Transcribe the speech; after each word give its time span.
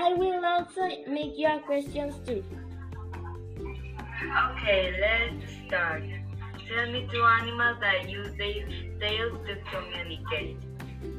also 0.00 0.88
make 1.08 1.32
you 1.36 1.48
questions 1.64 2.14
too. 2.26 2.42
Okay, 4.52 4.92
let's 5.00 5.66
start. 5.66 6.02
Tell 6.68 6.92
me 6.92 7.08
two 7.12 7.22
animals 7.22 7.78
that 7.80 8.08
use 8.08 8.30
their 8.36 8.66
tails 9.00 9.38
to 9.46 9.56
communicate. 9.70 10.58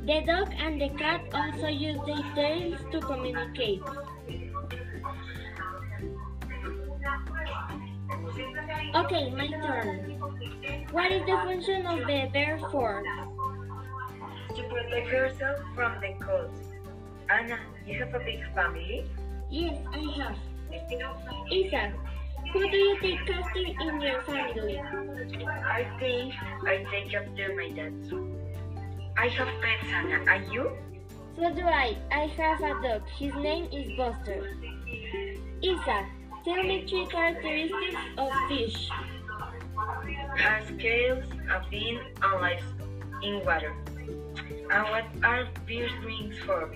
The 0.05 0.21
dog 0.25 0.53
and 0.57 0.81
the 0.81 0.89
cat 0.97 1.21
also 1.33 1.67
use 1.67 1.99
their 2.05 2.23
tails 2.35 2.79
to 2.91 2.99
communicate. 2.99 3.81
Okay, 8.95 9.31
my 9.31 9.47
turn. 9.47 10.19
What 10.91 11.11
is 11.11 11.21
the 11.25 11.37
function 11.45 11.85
of 11.85 11.99
the 11.99 12.29
bear 12.33 12.59
for? 12.71 13.03
To 14.55 14.63
protect 14.63 15.07
yourself 15.07 15.59
from 15.75 16.01
the 16.01 16.13
cold. 16.25 16.76
Anna, 17.29 17.59
you 17.85 17.99
have 17.99 18.13
a 18.15 18.19
big 18.19 18.41
family? 18.55 19.05
Yes, 19.49 19.77
I 19.93 19.99
have. 20.17 20.37
Isa, 21.51 21.93
who 22.53 22.69
do 22.69 22.77
you 22.77 22.99
take 23.01 23.29
after 23.29 23.59
in 23.59 24.01
your 24.01 24.21
family? 24.21 24.79
I 24.79 25.85
think 25.99 26.33
I 26.65 26.85
take 26.89 27.13
after 27.13 27.55
my 27.55 27.69
dad. 27.71 27.93
I 29.17 29.27
have 29.27 29.47
pets, 29.61 29.91
Anna. 29.93 30.23
Are 30.31 30.43
you? 30.53 30.71
So 31.35 31.53
do 31.53 31.63
I. 31.63 31.97
I 32.11 32.27
have 32.37 32.61
a 32.61 32.81
dog. 32.81 33.01
His 33.17 33.33
name 33.35 33.67
is 33.73 33.91
Buster. 33.97 34.55
Isa, 35.61 36.05
tell 36.45 36.63
me 36.63 36.85
three 36.87 37.07
characteristics 37.07 38.01
of 38.17 38.31
fish. 38.47 38.89
Has 40.37 40.67
scales, 40.67 41.25
a 41.51 41.63
fin, 41.69 41.99
and 42.21 42.41
lives 42.41 42.63
in 43.21 43.43
water. 43.45 43.73
And 44.71 44.83
what 44.91 45.05
are 45.23 45.47
bear's 45.65 45.91
wings 46.05 46.37
for? 46.45 46.69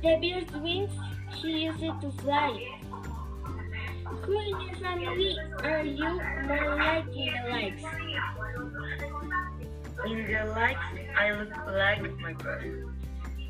The 0.00 0.16
bird's 0.22 0.52
wings, 0.62 0.92
she 1.40 1.64
uses 1.66 1.82
it 1.82 2.00
to 2.02 2.10
fly. 2.22 2.54
Who 4.22 4.38
in 4.38 4.60
your 4.60 4.76
family 4.76 5.36
are 5.64 5.82
you 5.82 6.20
more 6.46 6.76
like 6.76 7.06
in 7.08 7.34
the 7.34 7.50
likes? 7.50 7.82
In 10.06 10.26
the 10.26 10.44
likes, 10.54 10.86
I 11.16 11.32
look 11.32 11.50
like 11.66 12.20
my 12.20 12.32
brother. 12.34 12.86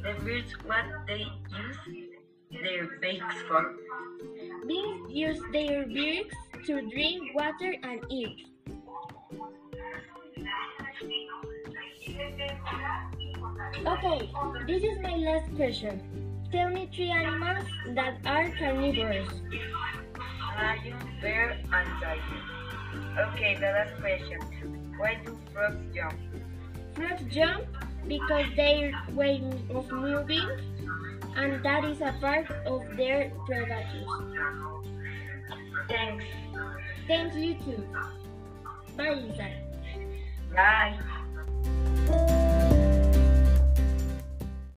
The 0.02 0.14
birds, 0.24 0.52
what 0.64 0.84
they 1.06 1.26
use 1.52 2.08
their 2.50 2.86
beaks 2.98 3.34
for? 3.46 3.74
Bees 4.66 5.00
use 5.08 5.40
their 5.52 5.84
beaks 5.86 6.34
to 6.66 6.80
drink 6.88 7.34
water 7.34 7.74
and 7.82 8.00
eat. 8.08 8.46
Okay, 13.86 14.30
this 14.66 14.82
is 14.82 14.98
my 15.00 15.16
last 15.16 15.54
question. 15.56 16.28
Tell 16.50 16.70
me 16.70 16.88
three 16.94 17.10
animals 17.10 17.66
that 17.94 18.18
are 18.24 18.48
carnivorous. 18.58 19.28
Lion, 20.56 20.96
bear, 21.20 21.58
and 21.72 21.88
tiger. 22.00 22.42
Okay, 23.18 23.54
the 23.56 23.66
last 23.66 23.94
question. 24.00 24.40
Why 24.96 25.20
do 25.24 25.36
frogs 25.52 25.84
jump? 25.94 26.14
Frogs 26.94 27.22
jump 27.34 27.64
because 28.08 28.46
their 28.56 28.92
way 29.14 29.42
of 29.70 29.92
moving 29.92 30.48
and 31.36 31.62
that 31.62 31.84
is 31.84 32.00
a 32.00 32.14
part 32.20 32.50
of 32.66 32.82
their 32.96 33.30
predators. 33.46 34.08
Thanks. 35.88 36.24
Thanks 37.06 37.36
you 37.36 37.54
too. 37.54 37.86
Bye, 38.96 39.14
Lisa. 39.14 39.48
Bye. 40.54 40.98